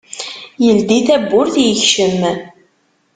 [0.65, 2.19] Yeldi tawwurt yekcem.